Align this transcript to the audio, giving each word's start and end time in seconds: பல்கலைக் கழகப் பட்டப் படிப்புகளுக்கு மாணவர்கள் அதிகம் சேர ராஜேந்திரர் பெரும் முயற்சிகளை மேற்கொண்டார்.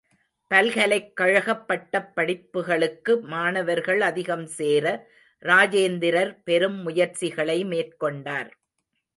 பல்கலைக் 0.51 1.15
கழகப் 1.15 1.67
பட்டப் 1.67 2.11
படிப்புகளுக்கு 2.15 3.21
மாணவர்கள் 3.25 4.01
அதிகம் 4.01 4.45
சேர 4.47 4.85
ராஜேந்திரர் 5.43 6.37
பெரும் 6.43 6.81
முயற்சிகளை 6.81 7.65
மேற்கொண்டார். 7.65 8.51